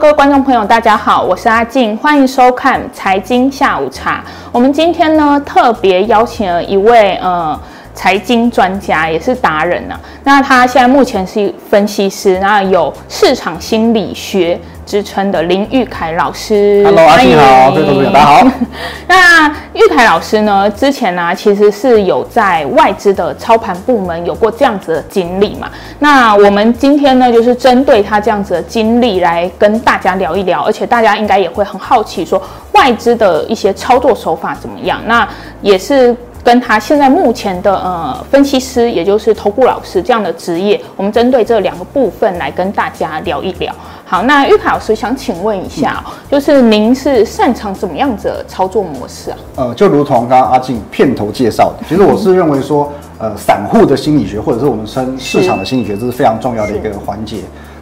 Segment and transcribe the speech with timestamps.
[0.00, 4.22] 各位观众朋友，大家好，我是阿静，欢迎收看财经下午茶。
[4.52, 7.60] 我们今天呢，特别邀请了一位呃
[7.94, 14.56] 财经专家，也是达人呐、那他现在目前是分析师，那有市场心理学
[14.88, 18.50] 之称的林玉凯老师，Hello，阿静好，各位朋友大家好。
[19.06, 25.68] 那玉凯老师呢，之前呢、啊，其实是有在外资的操盘部门有过这样子的经历嘛。
[25.98, 34.98] 那我们今天呢，就是针对他这样子的经历来跟大家聊一聊，而且大家应该也会很好奇，说外资的一些操作手法怎么样？
[35.06, 35.28] 那
[35.60, 36.16] 也是。
[36.44, 43.74] 跟他现在目前的呃分析师，也就是投顾老师这样的职业，我们针对这两个部分来跟大家聊一聊。
[44.04, 49.36] 好，那玉凯老师想请问一下，嗯、就是您是擅长怎么样子的操作模式啊？
[49.56, 57.38] 呃，就如同刚刚阿静片头介绍的，其实我是认为说，呃，散户的心理学或者是我们称市场的心理学，这是非常重要的一个环节。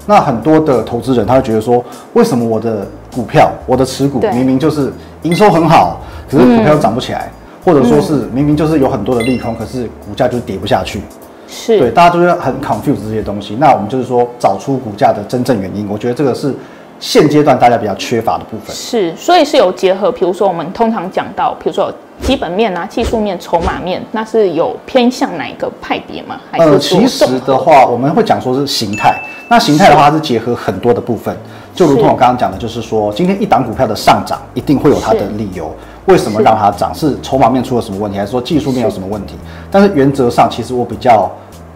[0.06, 1.84] 那很多的投资人他会觉得说，
[2.14, 2.84] 为什么我的
[3.14, 7.30] 股票，我的持股明明就是营收很好，可是股票又涨不起来？
[7.30, 11.02] 嗯或者说是明明就是有很多的利空，可是股价就跌不下去，
[11.48, 13.56] 是对，大家都是很 confuse 这些东西。
[13.58, 16.54] 那我们就是说找出股价的真正原因，我觉得这个是
[17.00, 18.72] 现阶段大家比较缺乏的部分。
[18.72, 26.40] 是，所以是有结合，比如说我们通常讲到，比如说基本面啊、技术面、筹码面，那是有偏向哪一个派别吗？
[26.52, 29.20] 还是呃，其实的话，我们会讲说是形态。
[29.48, 31.36] 那形态的话，它是结合很多的部分，
[31.74, 35.74] 就如同我刚刚讲的，就是说今天一档股票的上涨，一定会有它的理由。
[36.06, 36.94] 为什么让它涨？
[36.94, 39.34] 是筹码面出了什么问题，还是说技术面有什么问题？
[39.70, 41.30] 但是原则上，其实我比较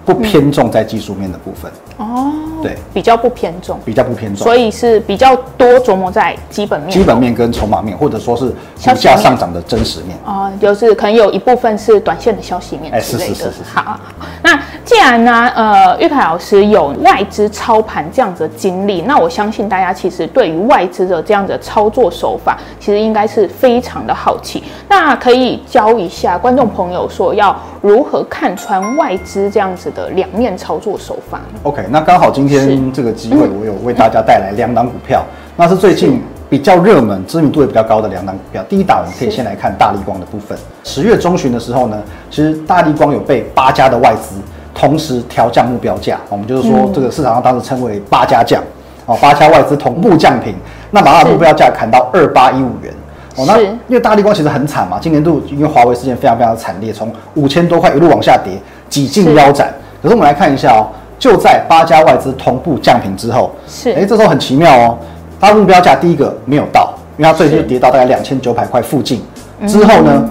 [0.04, 1.70] 不偏重在技术面的部分。
[2.00, 10.16] 哦，对，比较不偏重，比较不偏重，所以是比较多琢磨在基本面、基本面跟筹码面，或者说是股价上涨的真实面。
[10.24, 13.34] 哦，就是可能有一部分是短线的消息面之类的。
[13.34, 13.64] 是是是是。
[13.74, 14.00] 好，
[14.42, 24.64] 那既然呢，呃，玉凯老师有外资操盘这样子的经历，那我相信大家其实对于外资的这样的操作手法，其实应该是非常的好奇。
[24.88, 31.84] 那可以教一下观众朋友说，要如何看穿外资这样子的两面操作手法？OK。
[31.90, 35.24] 那刚好今天这个机会，我有为大家带来两档股票，
[35.56, 38.62] 那是最近比较热门、知名度也比较高的两档股票。
[38.68, 40.56] 第一档，我们可以先来看大立光的部分。
[40.84, 42.00] 十月中旬的时候呢，
[42.30, 44.36] 其实大立光有被八家的外资
[44.72, 48.62] 同时调降目标价，我们就是说这个市场上当时称为八家降，
[49.06, 50.54] 哦，八家外资同步降评，
[50.92, 52.94] 那把它的目标价砍到二八一五元。
[53.36, 58.52] 哦，那因为大立光其实很惨嘛，今年度因为华为事件非常非常的惨烈，从五千多块一路往下跌，
[58.88, 59.74] 几近腰斩。
[60.00, 60.86] 可是我们来看一下哦。
[61.20, 64.98] 就在八家外资同步降平之后，是哎，这时候很奇妙哦。
[65.38, 69.22] 它目标价第一个没有到，因为它最近跌到大概两千九百块附近。
[69.66, 70.28] 之后呢，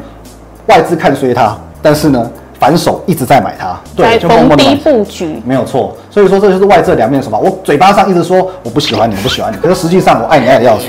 [0.65, 5.95] 外资看衰它，但是呢，反手一直在买它，对，就逢低布局，没有错。
[6.09, 7.37] 所以说这就是外资两面手法。
[7.37, 10.85] 我嘴巴上一直说我不喜欢你，我不喜欢你， 可是实际上我爱你爱的要死。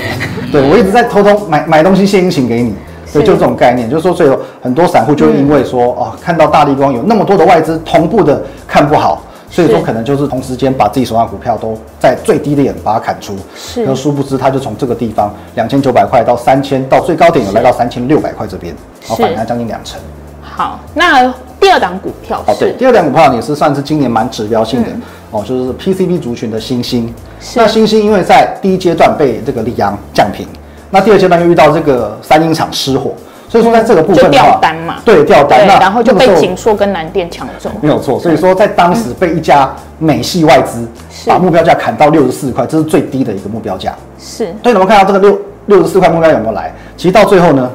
[0.51, 2.73] 对，我一直在偷偷买买东西献殷勤给你，
[3.05, 4.29] 所以就这种概念，就是说，所以
[4.63, 9.21] 很多散户就因为说啊，看到大立光有那么多的外资同步的看不好。
[9.51, 13.85] 所以说，可能就是同时间把自己手上股票都在最低点把它砍出，是。
[13.85, 19.99] 那殊不知，它就从这个地方两千九百块到三千，到最高点有来到三千六百块这边，然后反弹将近两成。
[20.41, 25.01] 好，那第二档股票，哦，对，第二档股票也是算是今年蛮指标性的、嗯、
[25.31, 27.13] 哦，就是 PCB 族群的欣兴。
[27.53, 30.47] 那星星因为在第一阶段被这个立阳降平，
[30.89, 33.11] 那第二阶段又遇到这个三英厂失火。
[33.51, 38.17] 所以说，在这个部分的话，掉单嘛，对，掉单，那然后就被景硕跟南电抢走，没有错。
[38.17, 39.69] 所以说，在当时被一家
[39.99, 40.87] 美系外资
[41.27, 43.93] 把目标价砍到六十四块，这是最低的一个目标价。
[44.17, 44.55] 是。
[44.63, 46.73] 所以我们看到这个六六十四块目标有没有来？
[46.95, 47.69] 其实到最后呢，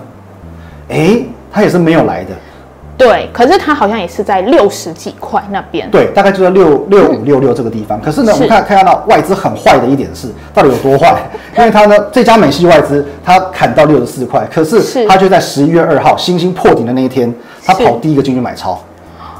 [0.88, 1.18] 哎，
[1.52, 2.30] 它也是没有来的。
[2.98, 5.90] 对，可是它好像也是在六十几块那边。
[5.90, 8.00] 对，大概就在六六五六六这个地方。
[8.00, 11.14] 可是呢，我们看看到外资很坏的一点是，到底有多坏？
[11.58, 17.32] 因为它呢，这家美系外资它砍到六十四块，可是它就在十一月二号星星破顶的那一天，
[17.64, 18.78] 它跑第一个进去买超。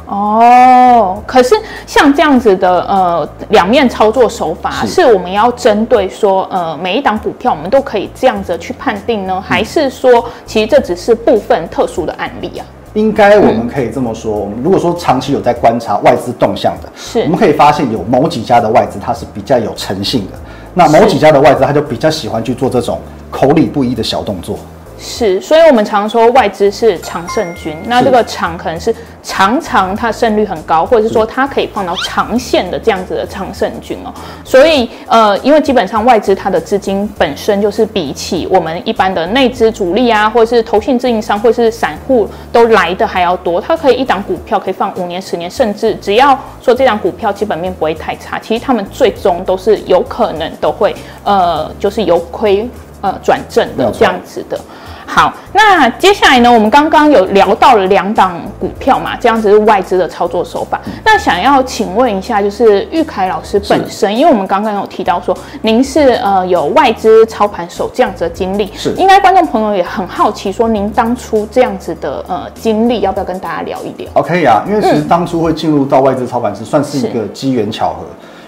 [0.06, 12.66] 哦，可是像这样子的呃两面操作手法，是我们要针对说呃每一档股票我们都可以这样子去判定呢，还是说其实这只是部分特殊的案例啊？
[12.96, 20.32] 应该我们可以这么说，我们如果说长期有在观察外资动向的，是我们可以发现有某几家的外资它是比较有诚信的，
[20.72, 22.98] 那某几家的外资他就比较喜欢去做这种
[23.30, 24.58] 口里不一的小动作。
[24.98, 34.12] 是，所以我们常说外资是常胜军，那这个长可能是常常它胜率很高，或者是说它可以放到长线的这样子的常胜军哦。
[34.44, 52.68] 所以呃，因为基本上外资它的资金本身就是比起我们一般的内资主力啊，或者是投信自营商，或者是散户都来的还要多，它可以一档股票可以放五年、十年，甚至只要说这档股票基本面不会太差，其实他们最终都是有可能都会呃，就是由亏
[53.02, 54.58] 呃转正的这样子的。
[55.06, 60.78] 好，那接下来呢，我们刚刚有聊到了两档股票嘛，这样子是外资的操作手法。
[61.04, 78.00] 那想要请问一下，就是玉凯老师本身，因为我们刚刚有提到说，您是呃有外资操盘手这样子的经历，是应该观众朋友也很好奇，说您当初这样子的呃经历，要不要跟大家聊一聊？OK 啊，因为其实当初会进入到外资操盘师，算是一个机缘巧合，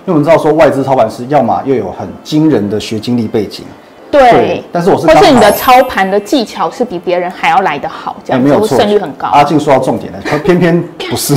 [0.04, 3.64] 因为我们知道说外资操盘师，要么又有很惊人的学经历背景。
[4.10, 9.28] 对，对，但是我是，或是你的操盘的技巧是比别人还要来得好，这样没有错，胜率很高。
[9.28, 11.34] 阿静说到重点了，他偏偏不是。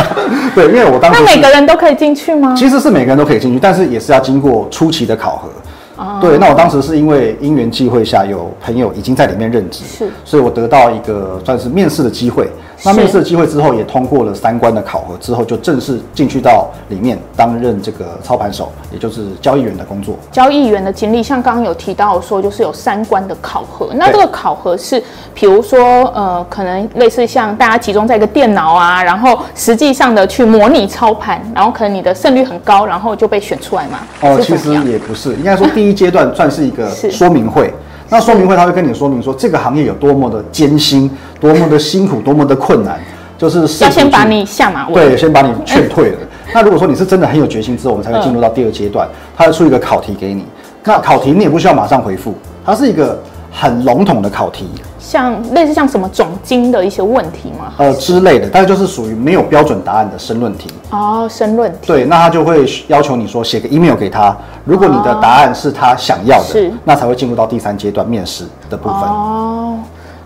[0.54, 2.54] 对，因为我当时，那每个人都可以进去吗？
[2.56, 5.48] 其实是每个人都可以进去，但是也是要经过初期的考核。
[5.96, 12.48] 哦、对，那我当时是因为因缘际会下，有朋友已经在里面任职，是，所以我得到一个算是面试的机会。
[12.86, 20.18] 那面试的机会之后，也通过了三关的考核，之后就正式进去到里面担任这个操盘手，也就是交易员的工作。
[20.30, 23.88] 交易员的经历，像刚刚有提到说，就是有三关的考核。
[23.94, 25.02] 那这个考核是，
[25.32, 34.00] 比如说，呃，可能类似像大家集中在一个电脑啊，然后实际上的去模拟操盘，然后可能你的胜率很高，然后就被选出来嘛？
[34.20, 37.72] 哦，其实也不是，应该说第一阶段算是一个说明会。
[38.08, 41.10] 那说明会他会跟你说明说，这个行业有多么的艰辛，
[41.40, 43.00] 多么的辛苦，多么的困难，
[43.38, 46.18] 就是要先把你下马威，对，先把你劝退了。
[46.52, 50.44] 那如果说你是真的很有决心之后，我们才会进入到第二阶段，他会出一个考题给你。
[50.84, 52.34] 那考题你也不需要马上回复，
[52.64, 53.18] 它是一个
[53.50, 54.68] 很笼统的考题。
[55.04, 57.74] 像类似像什么总经的一些问题吗？
[57.76, 60.70] 呃之类的，但是就是属于没有标准答案的申论题。
[60.90, 61.78] 哦，申论题。
[61.86, 64.34] 对，那他就会要求你说写个 email 给他，
[64.64, 68.98] 如果你的答案是他想要的，是、哦，那才会进入到第三阶段面试的部分。
[69.00, 69.78] 哦，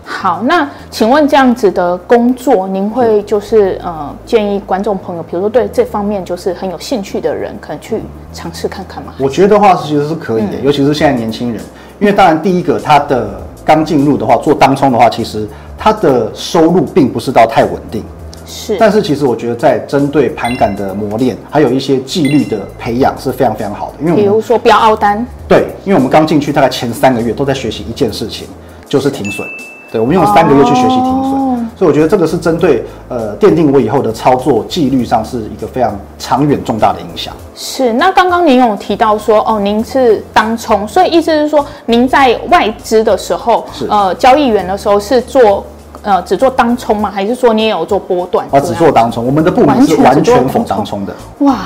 [0.05, 9.13] 好，那请问这样子的工作，您会就是呃建议观众朋友，比如说对这方面就是很有兴趣的人，可能去尝试看看吗？
[9.19, 11.61] 我觉得的话其实是可以的，嗯、尤其是现在年轻人，
[11.99, 13.41] 因为当然第一个他的。
[13.69, 18.03] 刚进入的话，做当冲的话，其实它的收入并不是到太稳定，
[18.47, 18.75] 是。
[18.79, 23.93] 但是其实我觉得在针对盘感的磨练，还有一些纪律的培养是非常非常好的。
[24.03, 28.47] 因为比如说不要凹单，对，因为我们刚进去大概前三个月都在学习一件事情，
[28.87, 29.47] 就是停损。
[29.91, 31.33] 对，我们用三个月去学习停损。
[31.33, 37.33] 哦所以我觉得这个是针对呃奠定我以后的操作纪律上是一个非常长远重大的影响。
[37.55, 45.65] 是，那刚刚您有提到说哦，您是当冲，所以意思是说您在外资的时候，是呃交易员的时候是做
[46.01, 47.09] 呃只做当冲吗？
[47.09, 48.45] 还是说你也有做波段？
[48.51, 51.15] 啊，只做当冲，我们的部门是完全否当冲的。
[51.39, 51.59] 哇。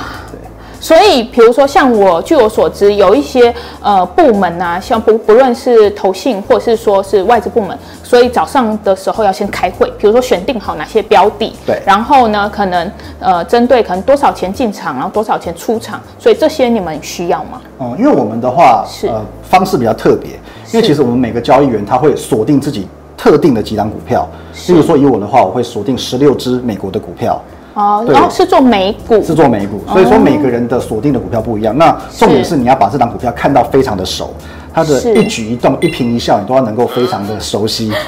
[0.84, 17.62] 所以，比如说像我，据我所知，有一些呃部门啊，像不不论是投信或是说是外资部门，所以早上的时候要先开会，比如说选定好哪些标的，对，然后呢，可能呃针对可能多少钱进场，然后多少钱出场，所以这些你们需要吗？
[17.80, 20.32] 嗯，因为我们的话是呃方式比较特别，
[20.70, 22.86] 因为其实我们每个交易员他会锁定自己
[23.16, 24.28] 特定的几档股票，
[24.68, 27.40] 例如说以我的话，我会锁定十六只美国的股票。
[27.74, 31.76] 哦，然后是做美股，是做美股，所以说每个人的锁定的股票不一样。
[31.76, 34.32] 那重点是你要把这档股票看到非常的熟，
[34.72, 37.92] 它的一举一动、一颦一笑，你都要能够非常的熟悉。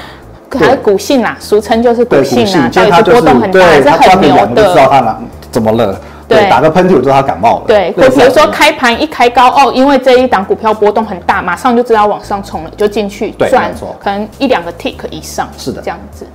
[0.57, 3.21] 还有股性啦，俗称就是股性啊，今天它就是
[3.51, 5.19] 对它抓点两个就知道它哪
[5.51, 5.99] 怎么了。
[6.25, 7.63] 对，打个喷嚏我就知道它感冒了。
[7.67, 15.47] 对，或比如说开盘一开高哦，因为这一档股票波动很大，马上就知道往上冲了，就进去赚，可能一两个 tick 以上。
[15.57, 16.25] 是的，这样子。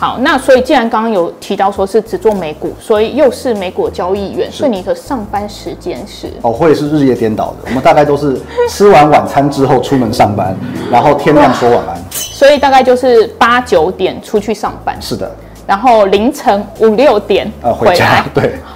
[0.00, 7.56] 好，那所以既然刚刚有提到说是只做美股，所以又是美股交易员，所以你的上班时间是哦，会是日夜颠倒的。
[7.66, 10.56] 我们大概都是吃完晚餐之后出门上班，
[10.90, 12.02] 然后天亮说晚安。
[12.10, 15.30] 所以大概就是八九点出去上班，是的，
[15.66, 18.54] 然后凌晨五六点呃回家，对。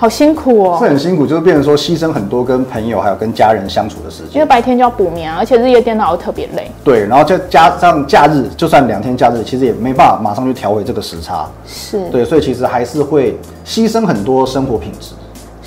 [0.00, 0.78] 啊，好辛苦哦！
[0.78, 4.32] 是很辛苦，就是变成说牺牲很多跟朋友还有跟家人相处的时间。
[4.32, 6.70] 因为白天就要补眠啊，而且日夜颠倒又特别累。
[6.82, 11.46] 对，然后再加上假日，就算两天假日，其实也没办法马上就调回这个时差。
[11.66, 12.08] 是。
[12.10, 15.12] 对，所以其实还是会牺牲很多生活品质。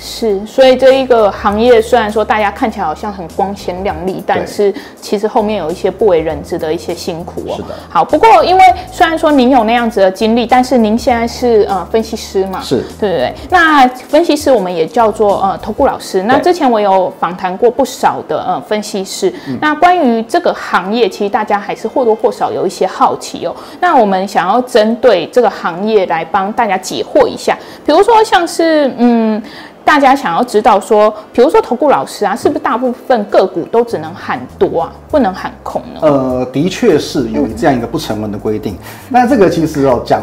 [0.06, 7.56] 是，所以这一个行业虽然说大家看起来好像很光鲜亮丽，但是其实后面有一些不为人知的一些辛苦哦。
[7.56, 7.68] 是的。
[7.88, 12.60] 好，不过因为虽然说您有那样子的经历，但是您现在是呃分析师嘛？
[12.60, 13.34] 是，对对对。
[13.48, 16.22] 那分析师我们也叫做呃投顾老师。
[16.24, 19.32] 那之前我有访谈过不少的呃分析师。
[19.62, 23.56] 那关于这个行业，其实大家还是或多或少有一些好奇哦。
[23.80, 27.56] 那我们想要针对这个行业来帮大家解惑一下，
[27.86, 29.42] 比如说像是嗯。
[29.84, 36.00] 大家想要知道说，比如说投顾老师啊，是不是大部分个股都只能喊多啊，不能喊空呢？
[36.00, 38.76] 呃，的确是有这样一个不成文的规定。
[39.08, 40.22] 那、嗯、这个其实哦，讲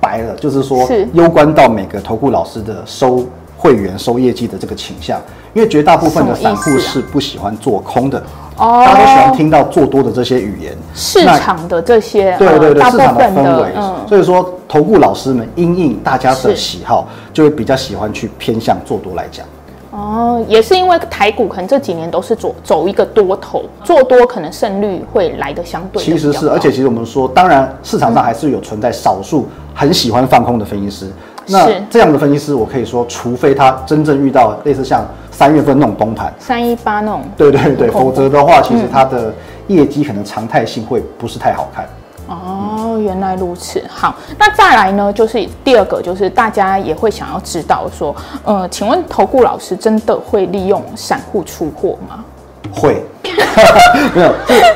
[0.00, 3.24] 白了就是说，是攸关到每个投顾老师的收
[3.56, 5.20] 会员、收业绩的这个倾向，
[5.54, 8.22] 因为绝大部分的散户是不喜欢做空的。
[8.56, 13.72] 哦，大家都喜欢听到做多的这些语言，市场的这些，对对对，市场的氛围。
[13.76, 19.46] 嗯，所以说投顾老师们因应大家的喜好，就会比较喜欢去偏向做多来讲。
[19.90, 26.02] 哦，也是因为台股可能这几年都是走走一个多头，做多可能胜率会来的相对。
[26.02, 31.10] 其实是，而且其实我们说，当然市场上还是有存在少数很喜欢放空的分析师。
[31.46, 35.04] 那这样的分析师，我可以说，除非他真正遇到类似像
[35.42, 39.34] 三月份那种崩盘，三一八那种，对对对，否则的话，其实它的
[39.66, 41.84] 业绩可能常态性会不是太好看。
[42.28, 43.82] 哦，原来如此。
[43.90, 52.24] 好，那再来呢，就是第二个，就是大家也会想要知道说，呃，请问投顾老师真的会利用散户出货吗？
[52.72, 53.04] 会。
[54.14, 54.32] 没有，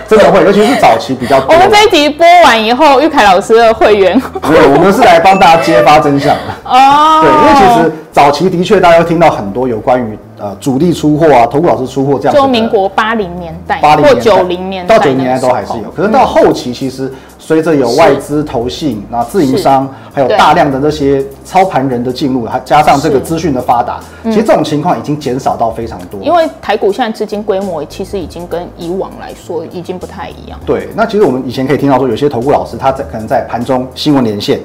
[0.08, 1.54] 真的会，尤其是早期比较多。
[1.54, 6.42] 我们这一集播完以后，玉凯老师的会员，我们是来帮大家揭发真相的。
[6.64, 12.40] 哦，对，因为其实早期的确大家会听到很多有关于呃主力出货啊，投顾老师出货这样子。
[12.40, 17.12] 就民国八零年代，八零或九零年代到九零年代都还是有，可是到后期其实。
[17.38, 26.20] 随着有外资投信、那自营商，还有大量的这些操盘人的进入，还加上这个资讯的发达，其实这种情况已经减少到非常多。
[26.22, 30.58] 因为台股现在资金规模其实已经跟以往来说已经不太一样。
[30.66, 34.58] 对，那其实我们以前可以听到说，有些投顾老师他在可能在盘中新闻连线，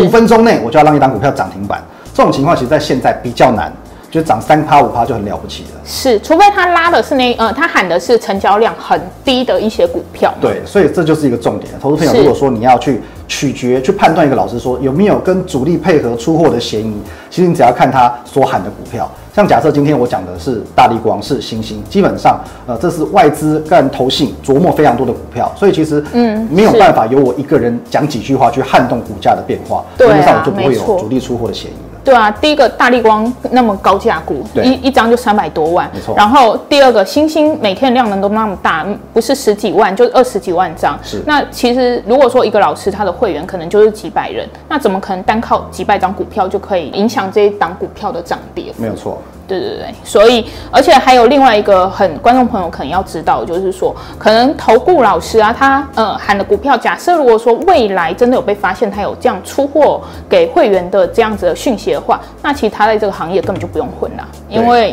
[0.00, 1.82] 五分钟内我就要让一档股票涨停板，
[2.14, 3.72] 这种情况其实在现在比较难。
[4.10, 10.34] 就涨三趴五趴就很了不起了，是，除非他拉的是那呃，他喊的是成交量很低的一些股票。
[10.40, 11.72] 对，所以这就是一个重点。
[11.80, 16.96] 投资朋友，如果说你要去取决去判断一个老师说有没有跟主力配合出货的嫌疑，
[17.30, 19.08] 其实你只要看他所喊的股票。
[19.32, 31.74] 像假设今天我讲的是大力光、是欣兴，基本上呃这是外资跟投信琢磨非常多的股票，所以其实嗯没有办法由我一个人讲几句话去撼动股价的变化，基本上我就不会有主力出货的嫌疑。
[32.04, 36.14] 对啊，第一个大力光那么高价股，一一张就三百多万，没错。
[36.16, 40.98] 然后第二个星星每天量能都那么大，不是十几万就是二十几万张。
[41.02, 41.22] 是。
[41.26, 48.72] 那其实如果说一个老师他的会员可能就是几百人，那怎么可能单靠几百张股票就可以影响这一档股票的涨跌？
[48.76, 49.20] 没有错。
[49.58, 64.92] 对对对，所以而且还有另外一个很观众朋友可能要知道，就是说可能投顾老师啊，他呃喊的股票，假设如果说未来真的有被发现他有这样出货给会员的这样子的讯息的话，那其实他在这个行业根本就不用混了，因为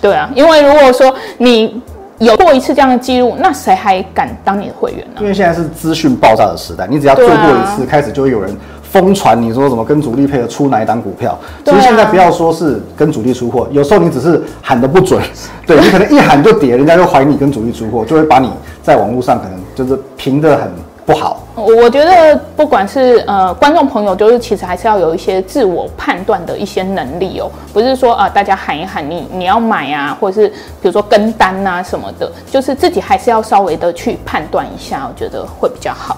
[0.00, 1.82] 对，对啊，因为如果说你
[2.18, 5.20] 有过一次这样的记录，那谁还敢当你的会员呢？
[5.20, 8.54] 因为现在是资讯爆炸的时代，你只要做过一次，啊、开始就会有人。
[8.94, 11.36] 疯传你说什么跟主力配合出哪一档股票？
[11.64, 15.20] 其实现在不要说是跟主力出货，有时候你只是喊的不准，
[15.66, 18.48] 对你可能一喊就跌，人家就怀疑你跟主力出货，就会把你
[18.84, 20.70] 在网络上可能就是评的很
[21.04, 21.40] 不好。
[21.56, 36.16] 我觉得不管是呃观众朋友，就是其实还是要有一些自我判断的一些能力哦，不是说啊、呃、大家喊一喊你你要买啊，或者是比如说跟单啊什么的，就是自己还是要稍微的去判断一下，我觉得会比较好。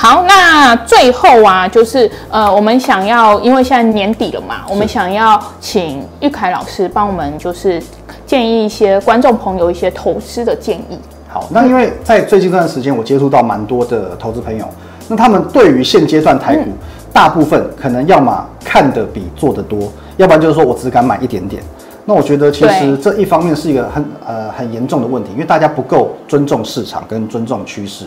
[0.00, 7.82] 好，那最后啊，就是呃，我们想要，因为现在年底了嘛，我们想要请玉凯老师帮我们，就是
[8.24, 10.96] 建议一些观众朋友一些投资的建议。
[11.28, 14.64] 好，那因为在最近这段时间，我接触到蛮多的投资朋友，
[15.08, 16.70] 那他们对于现阶段台股，
[17.12, 21.60] 大部分可能要么看得比做的多，要不然就是说我只敢买一点点。
[22.04, 28.06] 那我觉得其实这一方面是一个很呃很严重的问题，因为大家不够尊重市场跟尊重趋势。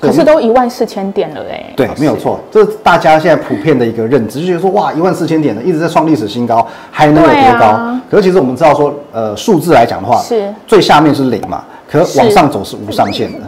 [0.00, 7.66] 可是都一万四千点了哎，对，没有错，这是大家现在普遍的一个认知，就觉得说哇，一万四千点了，一直在创历史新高，还能有多高？
[7.66, 10.52] 啊、可是其实我们知道说，呃，数字来讲的话，是。
[10.66, 13.40] 最下面是零嘛，可往上走是无上限的，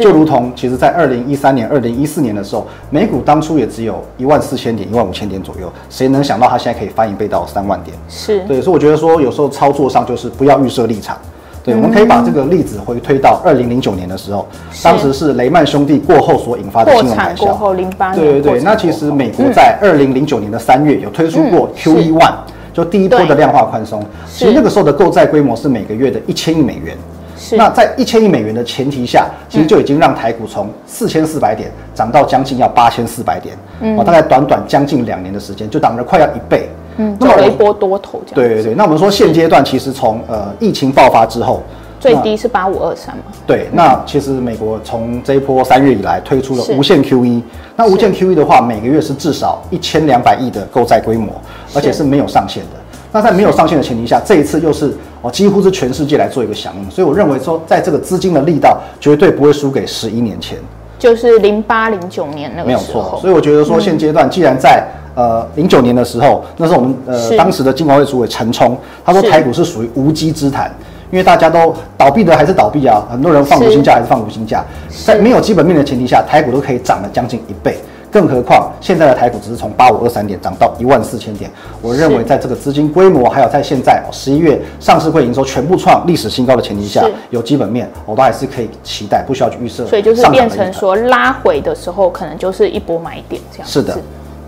[0.00, 7.96] 就如同其实在二零一三年、二零一四年的时候，美股当初也只有一万四千点、一万五千点左右，谁能想到它现在可以翻一倍到三万点？
[8.08, 8.40] 是。
[8.48, 11.16] 对，所以我觉得说，有时候操作上就是不要预设立场。
[11.62, 14.48] 对，我们可以把这个例子回推到二零零九年的时候，
[14.82, 17.40] 当时是雷曼兄弟过后所引发的金融海啸。
[17.40, 18.24] 过后零八年。
[18.24, 22.32] 对对对，那其实美国在二零零九年的三月有推出过 QE one，
[22.72, 26.96] 就第一波的量化宽松，其实那个时候的购债规模是每个月的一千亿美元。
[27.36, 27.56] 是。
[27.56, 36.70] 那在一千亿美元的前提下，其实就已经让台股从四千四百点涨到将近要八千四百点，嗯，大概短短将近两年的时间，就涨了快要一倍。
[37.00, 38.34] 嗯，做了一波多头这样。
[38.34, 41.62] 对对对，那我们说现阶段其实从呃疫情爆发之后。
[41.98, 43.24] 最低是八五二三嘛？
[43.46, 47.42] 对，那其实美国从这一波三月以来推出了无限 QE，
[47.76, 51.30] 那无限 QE 的话，每个月是至少一千两百亿的购债规模，
[51.74, 52.80] 而且是没有上限的。
[53.12, 60.56] 那在没有上限的前提下，这一次又是哦几乎是全世界来做一个响应，所以我认为说，在这个资金的力道绝对不会输给十一年前，
[61.00, 63.00] 就是零八零九年那个时候。
[63.00, 70.70] 没有错，所以我觉得说现阶段既然在呃零九年的时候，那是我们呃当时的金管会主委陈冲，他说台股是属于无稽之谈。
[71.10, 74.64] 因为大家都倒闭的还是倒闭啊，很多人放无薪假还是放无薪假，
[75.04, 77.76] 在没有基本面的前提下，台股都可以涨了将近一倍，
[78.10, 81.50] 更何况现在的台股只是从八五二三点涨到一万四千点，
[81.80, 89.86] 我认为在这个资金规模，还有在现在十一月上市会营收全部创历史新高的前提下，有基本面，我都还是可以期待，不需要去预设。
[89.86, 93.66] 所以就是变成说拉回的时候，可能就是一波买点这样。
[93.66, 93.96] 是的。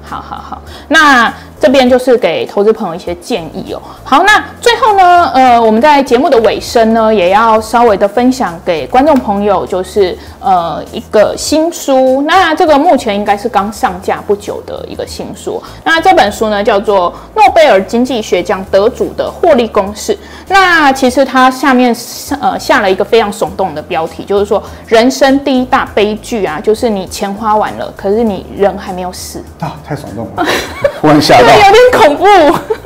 [0.05, 3.81] 好好好，那这边就是给投资朋友一些建议哦。
[4.03, 12.21] 好，那最后呢，呃，我们在节目的尾声呢，也要稍微的分享给观众朋友，就是呃一个新书。
[12.23, 15.63] 那这个目前应该是刚上架不久的一个新书。
[15.85, 20.13] 那这本书呢，叫做《诺贝尔经济学奖得主的获利公式》。
[20.49, 21.95] 那其实它下面
[22.41, 29.77] 呃下了一个非常耸动的标题，就是说人生第一大悲剧啊，就是你钱花完了，可是你人还没有死啊。
[29.87, 30.45] 太耸动了，
[31.01, 32.82] 我很吓到，有点恐怖。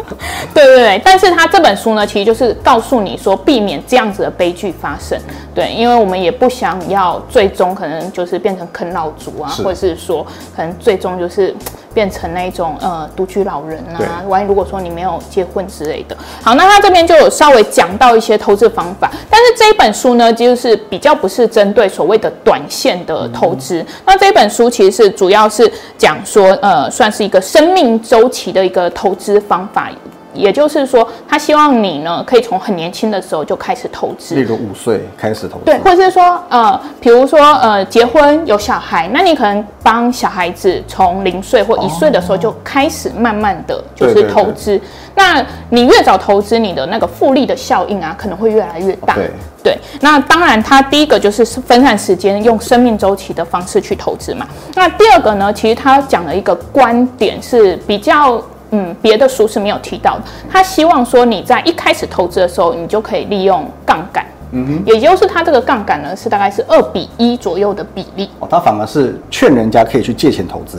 [0.57, 5.19] 对对对，但是他这本书呢，其实就是告诉你说，避免这样子的悲剧发生。
[5.55, 11.55] 对，因为我们也不想要最终可能就是变成啃老族啊，或者是说可能最终就是
[11.95, 14.23] 变成那种呃独居老人啊。
[14.29, 19.11] 万一如果说你没有结婚之类的，好，那他这边就有稍微讲到一些投资方法。
[19.31, 23.81] 但是这一本书呢，就是比较不是针对所谓的短线的投资。
[23.81, 26.87] 嗯、那这本书其实是主要是讲说呃。
[26.91, 29.91] 算是一个生命周期的一个投资方法，
[30.37, 44.73] 也就是说，他希望你呢可以从很年轻的时候就开始投资，例如五岁开始投资，对，或者是说呃，比如说呃，结婚有小孩，那你可能帮小孩子从零岁或一岁的时候就开始慢慢的就是投资。
[44.73, 44.83] 对对对
[45.17, 49.15] 那你越早投资，你的那个复利的效应啊，可能会越来越大。
[49.15, 49.31] 对，
[49.63, 54.47] 对，那当然，它第一个就是分散时间，用生命周期的方式去投资嘛。
[54.75, 60.23] 那第二个呢，其实他讲了一个观点是比较，嗯，别的书是没有提到的。
[60.51, 64.25] 他希望说你在一开始投资的时候，你就可以利用杠杆。
[64.53, 68.31] 嗯哼，也就是他这个杠杆呢，是大概是二比一左右的比例。
[68.39, 70.79] 哦，他反而是劝人家可以去借钱投资。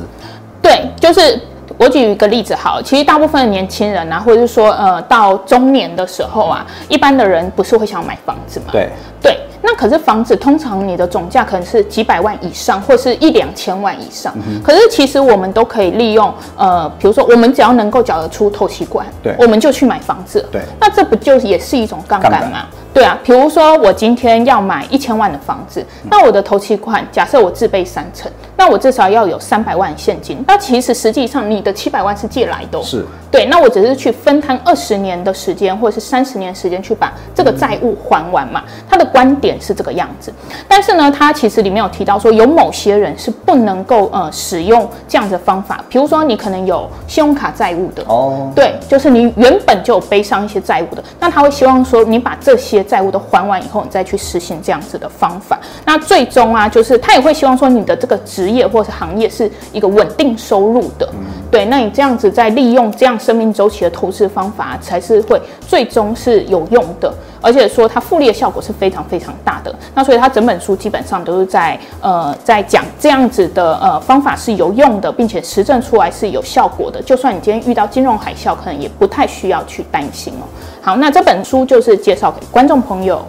[0.62, 1.40] 对，就是。
[1.78, 8.68] 我举一个例子好，其实大部分的年轻人啊，或者是说呃到中年的时候啊，一般的人不是会想买房子吗？
[8.72, 8.90] 对
[9.22, 14.34] 对，那可是房子通常你的总价可能是几百万以上，或是一两千万以上。
[14.48, 20.46] 嗯、可是其实我们都可以利用呃，比如说我们只要能够缴得出头期款，对，我们就去买房子。
[20.52, 22.68] 对，那这不就也是一种杠杆吗？
[22.98, 30.44] 对啊，比如说我今天要买一千万的房子，那我的头期款假设我自备三成，那我至少要有三百万现金。
[30.48, 33.46] 那其实实际上你的七百万是借来的，是对。
[33.46, 38.64] 那我只是去分摊二十年的时间，或者是三十年时间去把这个债务还完嘛。
[38.90, 40.34] 他的观点是这个样子，
[40.68, 52.87] 但是呢，他其实里面有提到说，有某些人是不能够呃使用这样子的方法，比如说你可能有信用卡债务的哦，对，就是你原本就有背上一些债务的，那他会希望说你把这些。
[52.88, 55.60] 债务都还完以后，你再去实行这样子的方法。
[55.86, 61.08] 那最终啊，就是他也会希望说，你的这个职业或者是行业是一个稳定收入的。
[61.14, 67.14] 嗯、对，那你这样子在利用这样生命周期的投资方法，才是会最终是有用的。
[67.40, 69.74] 而且说它复利的效果是非常非常大的。
[69.94, 77.00] 那所以它整本书基本上都是在呃在讲这样子的呃方法是有用的，并且实证出来是有效果的。
[77.04, 80.46] 就算你今天遇到金融海啸，可能也不太需要去担心哦。
[80.88, 83.22] 好，那这本书就是介绍给观众朋友。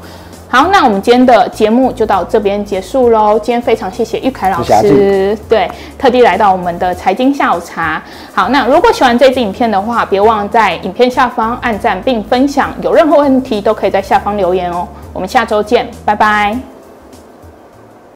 [0.48, 3.36] 好，那我们今天的节目就到这边结束喽。
[3.36, 5.68] 今天非常谢谢玉凯老师，对，
[5.98, 8.00] 特地来到我们的财经下午茶。
[8.32, 12.72] 好，那如果喜欢这支影片的话，别忘在影片下方按赞并分享。
[12.80, 14.86] 有任何问题都可以在下方留言哦。
[15.12, 16.77] 我们下周见，拜拜。